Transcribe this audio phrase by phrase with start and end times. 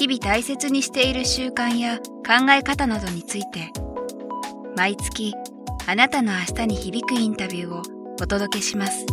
[0.00, 3.70] 日々大切にしている習慣や考え方などについて
[4.74, 5.34] 毎月
[5.86, 7.82] あなたの明日に響くインタビューを
[8.14, 9.04] お届けします。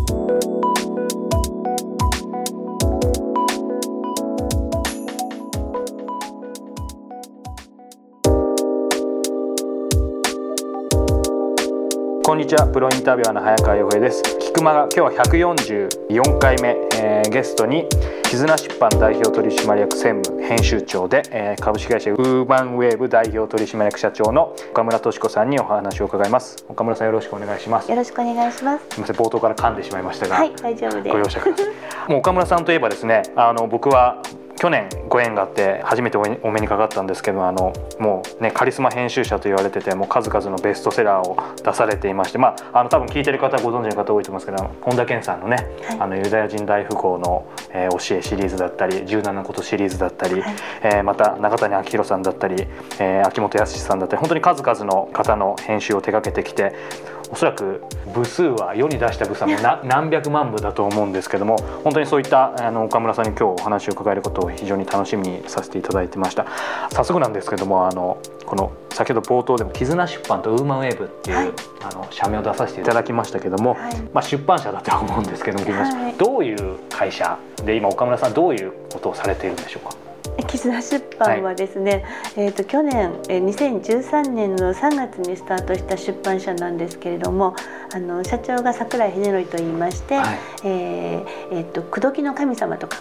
[12.38, 12.68] んにちは。
[12.68, 14.22] プロインタビュアーの早川洋平です。
[14.38, 17.88] 菊間が今日は144回目、えー、ゲストに
[18.30, 26.64] 絆出版代表取締役専務編集長で、えー、株式会社ウーバンウェーブ代表取締役社長の岡村敏子さんにお話を伺います。
[26.70, 27.90] 岡村さんよろしくお願いします。
[27.90, 28.86] よろしくお願いします。
[28.88, 29.16] すみません。
[29.16, 31.14] 冒頭から噛んでしまいましたがはい大丈夫です。
[31.14, 31.68] ご容赦ください。
[32.12, 34.22] もう岡村さんといえばですねあの僕は
[34.58, 52.68] 去年ご縁があって初めてお目にかかったんですけどあのもうねカリスマ編集者と言われててもう数々のベストセラーを出されていましてまああの多分聞いてる方ご存知の方多いと思いますけど本田健さんのね、はい、あのユダヤ人大富豪の、えー、教えシリーズだったり17のことシリーズだったり、はい、えー、また中谷明宏さんだったり、
[53.00, 56.74] えー、秋元康さんだったり本当に数々の方の編集を手掛けてきて
[57.30, 57.82] おそらく
[58.14, 66.46] 部数は世に出した部数も 何百万部だと思うんですけども本当にそういったあの岡村さんに今日お話を伺えることを非常に楽しみにさせていただいてました。
[66.92, 71.52] 早速なんですけどもあのこの先ほど冒頭でも「絆出版」と「ウーマンウェーブ」っていう、はい、
[71.92, 73.80] あの社名を出させていただきましたけども、はい、
[74.14, 80.07] まあ、出版社だとは思うんですけども、はい、どういう会社で今岡村さんどういうことをされているんでしょうか？
[80.46, 82.04] 絆出版はですね、
[82.36, 87.56] はい、えーと、去年、えー、2013年の3月にスタートした出版社なんですけれども
[87.94, 92.98] あの社長が桜井秀則といいまして、はい、えー、えーと口説きの神様とか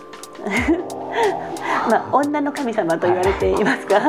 [1.91, 4.01] まあ女の神様と言われていますが、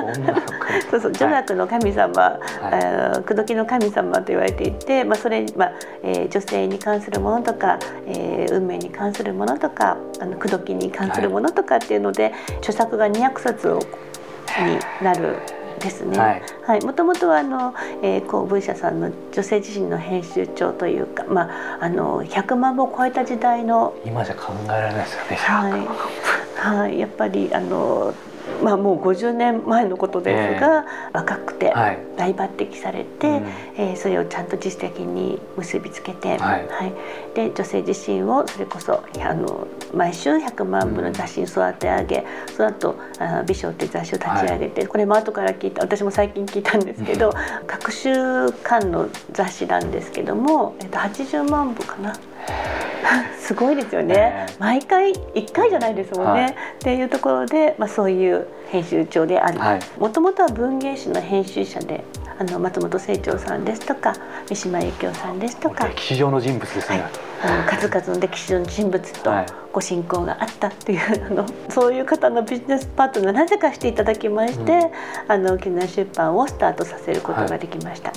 [0.90, 5.72] そうそう女学の神様、はい、口説きの神様と言われていて、まあそれまあ、
[6.04, 15.38] えー、女性に関するものとか、えー、運命に関するものとか、あの口説きに関するものとかっていうので、はい、著作が200冊になる。
[15.80, 16.44] ですね。
[16.64, 16.84] はい。
[16.84, 25.36] もともとはあの、えー、公文社さんの女性自身の編集長というか、まああの100万部を超えた時代の今じゃ考えられないですよね。
[25.36, 26.78] はい。
[26.78, 27.00] はい。
[27.00, 28.14] やっぱりあの
[28.64, 31.74] まあ、もう50年前のことですが、えー、若くて
[32.18, 33.44] 大抜擢されて、はい、
[33.78, 36.94] えー、それをちゃんと実績に結びつけて、はい、はい、
[37.36, 47.34] で女性自身をそれこそあの毎週100万部の雑誌に育て上げ、うん、その後あ美少って雑誌を立ち上げて、はい、これも後から聞いた私も最近聞いたんですけど、
[47.66, 52.14] 各週間の雑誌なんですけども、えっと、80万部かな。
[53.48, 59.58] すごいですよね、毎回1回じゃないですもんね、はい、っていうところで、まあ、そういう編集長であり
[59.98, 62.04] もともとは文芸誌の編集者で
[62.40, 64.14] あの松本清張さんですとか
[64.50, 67.02] 三島由紀夫さんですとか歴史上の人物ですね、
[67.40, 69.32] はい、あの数々の歴史上の人物と
[69.72, 78.12] ご親交があったっていう、あのそういう方のビジネスパートナーなぜかしていただきまして、うん、あの沖縄出版をスタートさせることができました。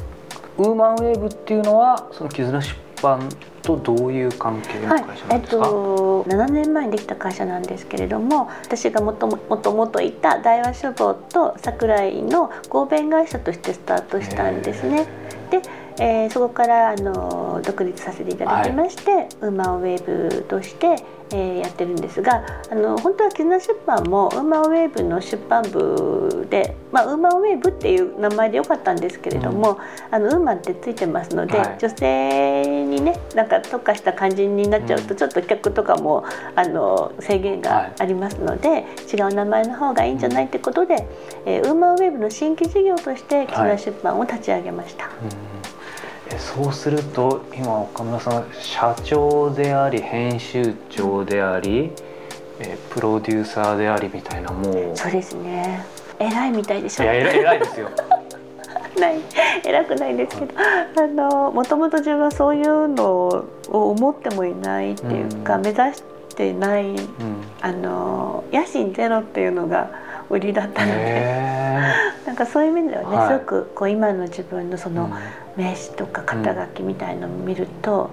[0.58, 3.28] ウーマンウェーブっていうのはその絆出版
[3.62, 15.06] とどういう関係の会社なんですか、はい、えっと、7年前にできた会社なんですけれども私がもともともといた大和書房と桜井の合弁会社としてスタートしたんですね。
[15.50, 15.62] で
[16.00, 20.96] えー、そこからあの独立させていただきまして、はい、ウーマンウェーブとして、
[21.32, 29.78] えー、やってるんですがあの本当は絆出版もウーマンウェーブの出版部で、まあ、ウーマンウェーブっていう名前でよかったんですけれども、うん、
[30.14, 36.24] あのウーマンってついてますので、はい、女性にねなんか特化した感じになっちゃうと、ちょっと客とかも
[36.56, 41.06] あの制限がありますので、はい、違う名前の方がいいんじゃないってことで、
[41.44, 45.04] えー、ウーマンウェーブの新規事業として絆出版を立ち上げました。
[45.06, 45.08] う
[45.56, 45.59] ん
[46.38, 51.90] そうすると今岡村さん社長であり編集長であり、
[52.60, 54.96] えプロデューサーでありみたいなもう。
[54.96, 55.84] そうですね。
[56.18, 57.04] 偉いみたいでしょ。
[57.04, 57.88] いや偉いですよ。
[59.00, 59.20] ない。
[59.64, 60.54] 偉くないんですけど。
[60.96, 66.02] あのもともと自分はそういうのを思ってもいないっていうか、うん、目指し
[66.36, 66.98] てない、うん、
[67.60, 69.90] あの野心ゼロっていうのが
[70.30, 71.60] 売りだったので。
[72.26, 75.10] なんかそういう意味ではね、はい、すごくこう今の自分のその
[75.56, 78.10] 名刺とか肩書きみたいのを見ると、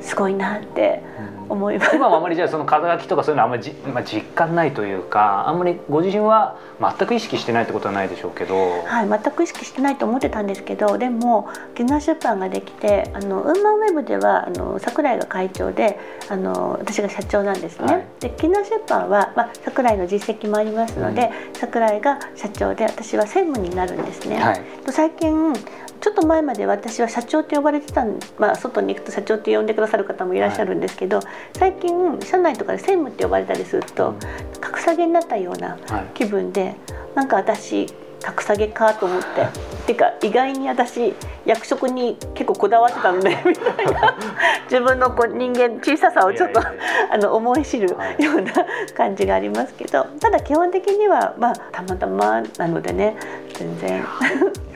[0.00, 1.02] すごいなって
[1.48, 1.96] 思います。
[1.96, 15.98] 今はあまりじゃあその肩書きとかそういうのはあんまりじ、まあ、実感ないというかあんまりご自身は全く意識してないってことはないでしょうけど、はい、全く意識してないと思ってたんですけどでも木村出版ができてあのウーマンウェブではあの桜井が会長で
[16.28, 17.86] あの私が社長なんですね。
[17.86, 24.36] はい、で木村出版は、まあ、桜井の実績もありますので、うん、桜井が社長で私は専務になるんですね。
[24.36, 25.54] はい、最近
[26.00, 28.04] ちょっと前まで私は社長って呼ばれてた
[28.38, 35.78] まあ、外に行くと社長って呼んでくださる方もいらっしゃるんですけど、はい、最近社内とかで専務って呼ばれたりすると、うん、格下げになったような
[36.14, 36.76] 気分で、はい、
[37.14, 37.86] なんか私
[38.24, 39.42] 格下げかと思って。
[39.42, 39.46] っ
[39.86, 41.14] ていうか意外に私
[41.44, 44.16] 役職に結構こだわってたので みたいな。
[44.64, 47.96] 自分のこう人間小ささをちょっとあの思い知るよ
[48.38, 48.52] うな
[48.96, 50.06] 感じがありますけど。
[50.20, 53.16] ただ基本的にはまあたまたまなのでね
[53.52, 54.04] 全然。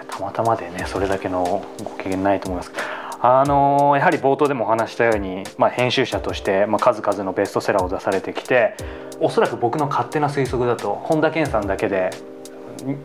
[0.07, 2.98] たまたまでねそれだけのご機嫌ないと思います。
[3.21, 8.75] あのやはり冒頭でもお話したように、まあ、編集者として、まあ、数々のベストセラーを出されてきて
[9.21, 12.11] おそらく僕の勝手な推測だと本田健さんだけで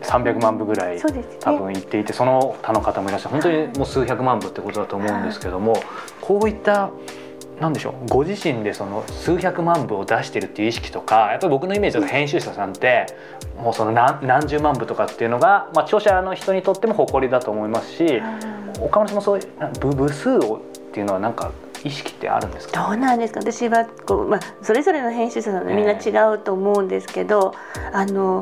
[0.02, 1.00] 300万部ぐらい、
[1.40, 3.32] 多分いっていてその他の方もいらっしゃる。
[3.32, 5.82] 本当にもう数百万部ってことだと思うんですけども、
[6.20, 6.90] こういった
[7.60, 13.06] なんでしょうご自身でその数百万部を出してるっていう意識とかやっぱり僕のイメージだと編集者さんって
[13.56, 18.20] もうその何何十万部とかっていうのが、まあ、著者の人にとっても誇りだと思いますし
[18.80, 20.60] 岡村さんもそういう部部数をっ
[20.92, 21.52] ていうのはなんか
[21.84, 23.40] 意識ってあるんですか、どうなんですか？
[23.40, 28.40] 私はこう、まあ、それぞれの編集者さんみんな違うと思うんですけど、えー、あの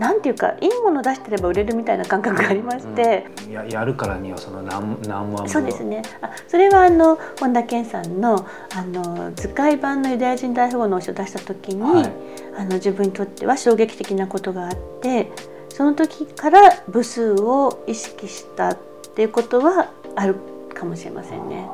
[0.00, 6.00] なんていうかいいもの出してれば売れるみたいな感覚がありまして、うん、ややるからにはその何何万そうですね。
[6.22, 12.12] あそれはあの本田健さんのあの図解版のユダヤ人大富豪の詩を出した時に、はい、
[12.56, 15.30] あの自分にとっては衝撃的なことがあって
[15.68, 18.78] その時から部数を意識したっ
[19.14, 20.36] ていうことはある
[20.74, 21.68] かもしれませんね。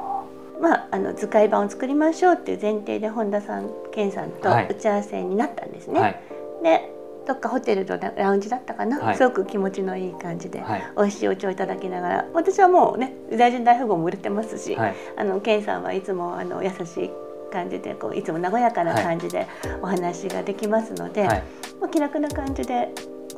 [0.60, 6.00] まあ、あの図解版を作りましょうっていう前提で本田さん健さんと打ち合わせになったんですね。
[6.00, 6.20] はい、
[6.64, 6.95] で
[7.26, 17.10] どっかホテルのラウンジだったかな、はい、すごく気持ちのいい感じで、はい、美味しいお茶をいただきながら私はもうねユダヤ人大富豪も売れてますし、はい、あのケンさんはいつもあの優しい
[17.52, 19.46] 感じでこういつも和やかな感じで
[19.82, 21.42] お話ができますので、はい、
[21.80, 22.90] もう気楽な感じで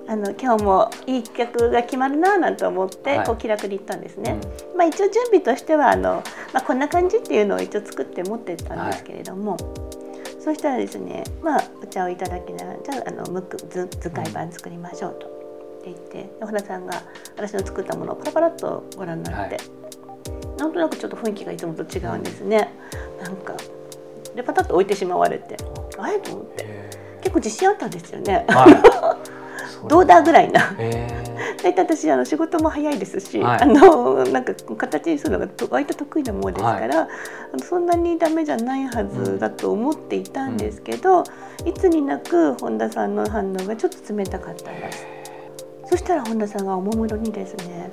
[0.06, 4.40] あの今日もいい企画が決まるななんて思って、こう気楽に行ったんですね。
[4.72, 6.22] うん、まあ一応準備としてはあの、
[6.54, 9.58] まあ、こんな感じっていうのを一応作って持ってたんですけれども。
[10.48, 15.30] そしたらですねまあお茶をいただきながらじゃああのむく図図解版作りましょうとっ
[15.82, 17.02] て言って小原さんが
[17.36, 22.72] 私の作ったものをパラパラっとご覧になって、はい、なんとなくちょっと雰囲気がいつもと違うんですね、
[23.18, 23.54] うん、なんか
[24.34, 25.58] でパタッと置いてしまわれて
[25.98, 26.18] あれ？
[26.18, 26.64] と思って。
[27.20, 28.72] 結構自信あったんですよね、はい、
[29.86, 30.22] どうだ。
[30.22, 30.74] ぐらいな。
[31.62, 37.08] 大体私あの仕事も早いですし、はい、あのなんか形にするのが割と得意なものですから、はい、
[37.54, 41.22] あのそんなにダメじゃないはずだと思っていたんですけど、う
[41.64, 45.06] ん、いつになく本田さんの反応がちょっと冷たかったんです。
[45.90, 47.88] そしたら本田さんがおもむろにですね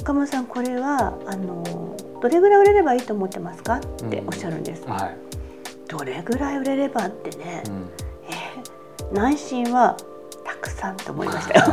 [0.00, 3.76] 岡村さんこれはあのどれぐらい売れればいいと思ってますか？
[3.76, 3.80] っ
[4.10, 5.16] ておっしゃるんです、うんはい、
[5.88, 7.06] どれぐらい売れれば？
[7.06, 7.90] ってね、うん、
[8.30, 8.34] え
[9.12, 10.04] 内心はた
[10.58, 11.66] くさんと思いましたよ。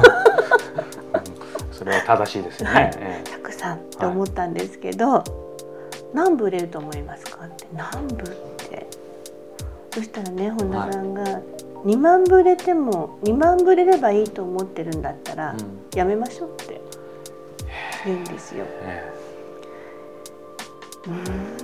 [1.72, 2.92] それは正しいですね、はい、
[3.24, 5.24] たくさんと思ったんですけど、はい、
[6.16, 7.46] 何部売れると思いますか？
[7.46, 8.28] って何部っ
[8.58, 8.88] て。
[9.94, 11.44] そしたらね本田さんが、はい、
[11.86, 16.82] 2万部売れても2万部売れればいいと思ってるんだったら、うん、やめましょうって
[18.06, 18.66] 言うんですよ。
[21.08, 21.55] うん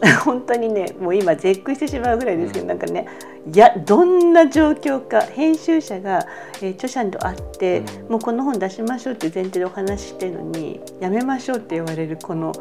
[0.24, 3.06] 本当にねもう今絶句してしまうぐらいですけど、うん、なんかね
[3.52, 6.26] いやどんな状況か編集者が、
[6.62, 12.52] えー、著者と会って、うん、もうこの本出しましょうっていう前提でお話ししてるのにやめましょうって言われるこの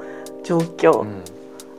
[0.43, 1.24] 状況、うん、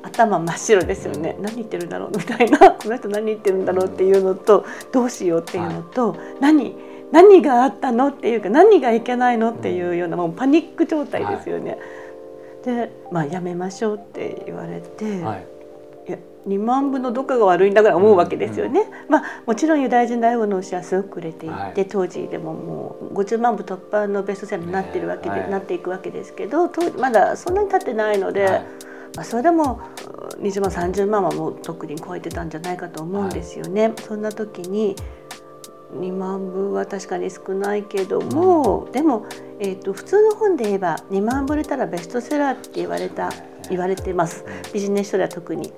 [0.03, 2.59] 頭真っ白ですよね、うん、何言ってるんだろうみたいな。
[2.73, 6.77] この人何言ってるんだろうっていうのと、どうしようっていうのと、はい、何
[7.13, 11.73] 何があったのっていうか何がいけないのっていうようなもうパニック状態ですよね。
[11.73, 11.81] はい、
[12.65, 15.23] で、まあ、やめましょうって言われて。
[15.23, 15.61] はい
[16.47, 18.81] 2万部のどっかが悪いんだから思うわけですよね。
[18.81, 28.63] うんうん、まあ、もちろんユダヤ人大王の牛はすごく売れていて、はい、当時でももう50万部突破のベストセラーになってるわけで、はい、なっていくわけですけど当時まだそんなに経ってないので、はい、
[29.17, 29.81] まあ、それでも
[30.41, 33.93] 20万30万はもう特に超えてたんじゃないかと思うんですよね。
[33.97, 34.97] そんな時に
[35.95, 39.27] 2万部は確かに少ないけども、うん、でも、
[39.59, 43.31] えーと、普通の本で言えば2万部売れたらベストセラーって言われた
[43.69, 44.45] 言われてます。
[44.73, 45.73] ビジネス書では特に。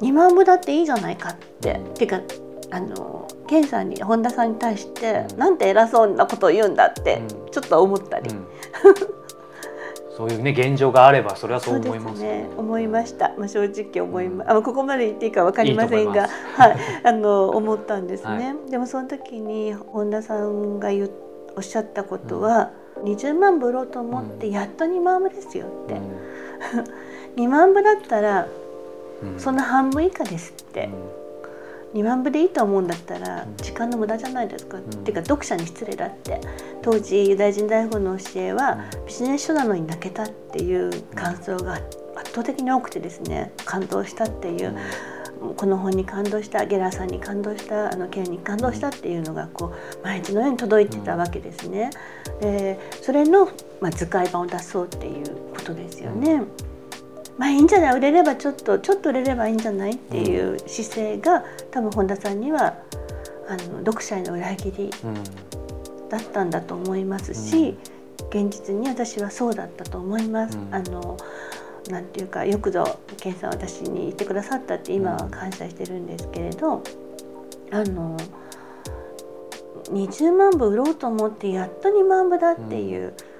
[0.00, 2.20] 2万部だっていいじゃないかって、うん、っていうか
[2.70, 8.30] あの健さんに本田さんに対して、うん、なんて偉そうなことを言うんだって、ちょっと思ったり。
[10.22, 12.48] そういうね現状があればそれはそう思いますね。
[12.56, 13.34] 思いました。
[13.38, 18.28] まあ正直思いま、あここまで言っていいかわかりませんが、いいはい あの思ったんですね。
[18.28, 21.10] はい、でもその時に本田さんが言
[21.56, 25.94] おっしゃったことは、うん、20万部売ろうと思ってやっと2万部ですよって。
[27.34, 28.46] うん、 2万部だったら、
[29.38, 30.88] その半分以下ですって。
[31.94, 36.40] 2万部でいいと思うんだったら時間の無駄じゃないですか、うん、っていうか読者に失礼だって
[36.82, 41.74] 当時ユダヤ人大富豪の教えはビジネス書なのに泣けたっていう感想が
[42.16, 44.76] 圧倒的に多くてですね感動したっていう。
[45.56, 51.90] この本に感動したゲラーさんに感動したあの件に感動したっていうのがこう毎日のように届いてたわけですね。
[52.40, 53.46] えー、それの、
[53.80, 56.42] まあ、図解版を出そうっていうことですよね。
[57.38, 57.96] まあいいんじゃない？
[57.96, 59.92] 売れればちょっとちょっと売れればいいんじゃない？
[59.92, 62.74] っていう姿勢が多分本田さんには
[63.48, 64.90] あの読者への裏切り
[66.08, 67.76] だったんだと思いますし、
[68.30, 70.58] 現実に私はそうだったと思います。
[70.70, 71.16] あの
[71.88, 76.82] なんていうかよくぞ健さん私に言ってくださったって今は感謝してるんですけれど、
[77.70, 78.16] あの
[79.90, 83.06] 20万部売ろうと思ってやっと2万部だっていう。
[83.06, 83.31] うん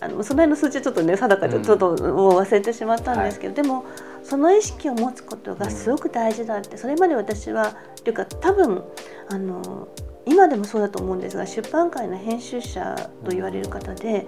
[0.00, 3.84] あのその辺の数字ちょっとね定かでちょっともう忘れてしまったんですけど、うんはい、でも
[4.22, 8.82] その意識を持つことがすごく大事だってそれまで私はというか多分
[9.28, 9.88] あの
[10.26, 14.26] 今でもそうだと思うんですが出版界の編集者と言われる方で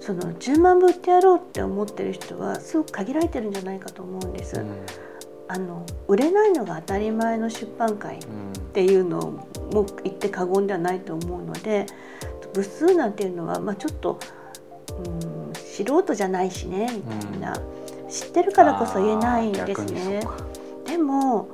[0.00, 4.60] その10万部売ってやろうって思ってる人はすごく限られてるんじゃないかと思うんです。
[4.60, 4.86] うん、
[5.48, 8.20] あの売れないのが当たり前の出版界っ
[8.72, 9.18] ていうの
[9.72, 11.86] も言って過言ではないと思うので
[12.54, 14.18] 部数なんていうのは、まあ、ちょっと
[14.98, 20.20] うん素人じゃないしねみたいな、うん、知ってるからこそ言えないんですね。
[20.86, 21.48] でも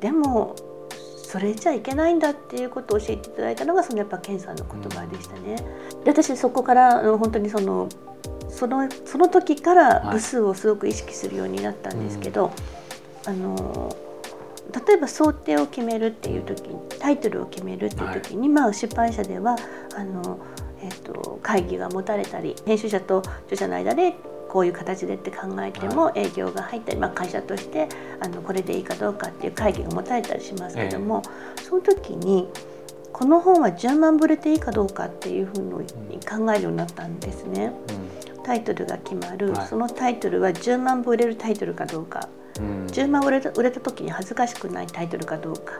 [0.00, 0.56] でも
[1.34, 5.56] それじゃいけないんだっていうことを教えていただいたのがそのやっぱ健さんの言葉でしたね。
[6.04, 7.88] で私そこから本当にその
[8.48, 12.54] そのその時から部数をすごく意識するようになったんですけど、はい、
[13.26, 13.96] あの
[14.86, 19.56] 例えば想定を決めるっていう時タイトルを決めるっていう時に、はい、まあ出版社では
[19.96, 20.38] あの
[20.84, 24.14] えーと、会議が持たれたり編集者と著者の間で
[24.48, 27.88] こういう形でって考えても営業が入ったり、まあ、会社として
[28.20, 31.22] あのこれでいいかどうかっていう会議が持たれたりしますけども、
[31.56, 32.48] えー、その時に
[33.12, 37.72] この本は10万ぶれていいかどうかっていうふうに考えるようになったんですね。
[38.36, 42.28] うん、タイトルが決まる、はい、そのタイトルは10万部売れるタイトルかどうか。
[42.60, 45.74] うん、10万売れた売れた時に恥ずかしくないタイトルかどうか。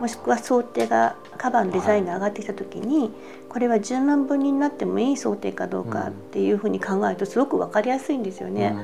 [0.00, 3.10] もしくは想定がカバーのデザインが上がってきた時に、はい、
[3.48, 8.76] これは10万分になってもいい想定かどうかっていうふうに考えるとすごく分かりやすいんですよね。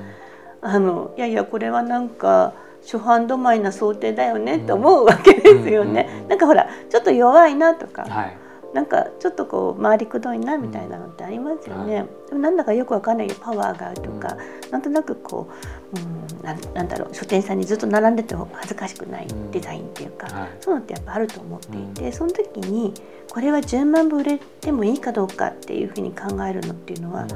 [0.63, 6.25] うん、あのいやいやこれはなんか初版止まりな想定だよねって思うわけですよね。
[6.29, 8.39] なんかほらちょっと弱いなとか、はい。
[8.75, 12.07] なんかちょっとこう回りくどいなみたいなのってありますよね。
[12.29, 15.55] でもなんだかよくわかんないパワーがあるとか、うん、なんとなくこう、
[15.93, 22.93] うん、ななんだろう書店さんにずっと並んでても恥ずかしくないデザインっていうか、うんはい、そういうのってやっぱあると思っていて、その時に
[23.31, 27.27] これは10万部売れてもいいかどうかっていうふうに考えるのっていうのは、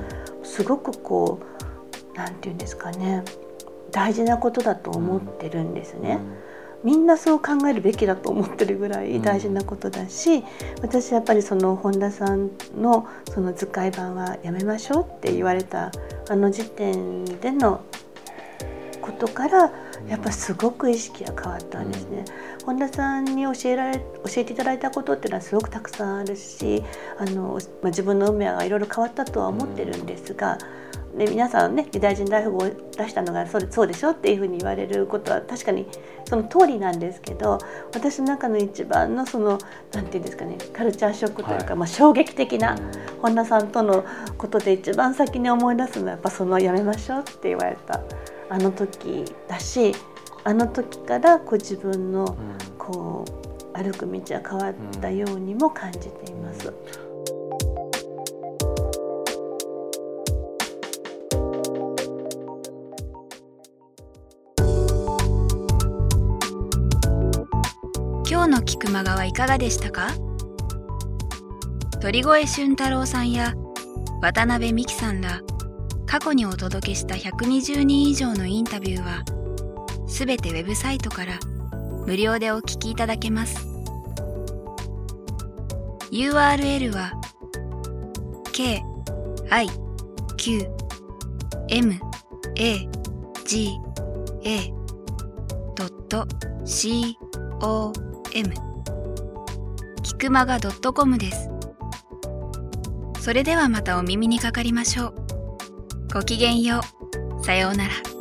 [0.43, 1.41] すごくこ
[2.15, 3.25] うなんて言うんですかね
[3.91, 6.19] 大事なことだと思ってるんですね。
[6.21, 6.53] うん。
[6.83, 10.45] みんなそう考えるべきだと思ってるぐらい大事なことだし、うん、
[10.83, 15.93] 私やっぱりその本田さんのその図解版はやめましょうって言われた
[16.29, 17.83] あの時点での
[19.03, 19.71] ことから
[20.09, 22.25] やっぱすごく意識が変わったんですね。
[22.61, 24.05] うん、本田さんに教えられ教
[24.37, 26.83] えていただいたことっていうのはすごくたくさんあるし
[27.19, 30.59] あの、まあ、自分の運命がいろいろ変わったとは思ってるんですが。
[30.77, 30.83] うん
[31.17, 35.87] で皆さんねユダヤ人大富豪を出したのがそうそうでしょっていうふうに言われることは確かに
[36.25, 37.59] その通りなんですけど
[37.93, 39.59] 私の中の一番のその
[39.93, 42.79] 何て言うんですかねカルチャーショックというか、はい、まあ、衝撃的な
[43.21, 44.05] 本田さんとの
[44.39, 48.01] ことで一番先に思い出すのはやっぱその「やめましょう」って言われた
[48.53, 49.95] あの時だし
[50.45, 52.37] あの時からこう自分の
[52.77, 56.71] こう歩く道は変わったようにも感じています。
[68.29, 70.09] 今日の菊間川いかがでしたか？
[72.03, 73.55] 鳥越俊太郎さんや
[74.21, 75.41] 渡辺美樹さんら
[76.13, 79.25] 過去にお届けした120人以上のインタビューは
[80.07, 81.39] すべてウェブサイトから
[82.07, 83.67] 無料でお聞きいただけます
[86.11, 87.13] URL は
[88.53, 88.83] k
[89.49, 89.67] i
[90.37, 90.69] q
[91.71, 91.95] m
[92.57, 92.89] a
[93.47, 93.71] g
[94.45, 94.75] a
[96.67, 97.17] c
[97.63, 97.93] o
[98.35, 98.55] m
[100.03, 101.49] キクマガ .com です。
[103.19, 105.22] それではまたお耳にかかりましょう。
[106.13, 106.83] ごきげんよ
[107.41, 107.43] う。
[107.43, 108.12] さようなら。